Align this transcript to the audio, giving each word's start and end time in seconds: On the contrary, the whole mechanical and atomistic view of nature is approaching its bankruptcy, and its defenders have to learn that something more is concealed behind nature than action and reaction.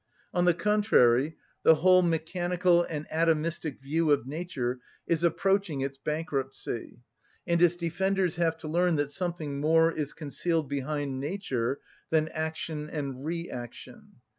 On 0.33 0.45
the 0.45 0.55
contrary, 0.55 1.37
the 1.61 1.75
whole 1.75 2.01
mechanical 2.01 2.81
and 2.81 3.07
atomistic 3.09 3.79
view 3.79 4.09
of 4.09 4.25
nature 4.25 4.79
is 5.05 5.23
approaching 5.23 5.81
its 5.81 5.99
bankruptcy, 5.99 7.01
and 7.45 7.61
its 7.61 7.75
defenders 7.75 8.37
have 8.37 8.57
to 8.57 8.67
learn 8.67 8.95
that 8.95 9.11
something 9.11 9.59
more 9.59 9.91
is 9.91 10.13
concealed 10.13 10.67
behind 10.67 11.19
nature 11.19 11.77
than 12.09 12.29
action 12.29 12.89
and 12.89 13.23
reaction. 13.23 14.13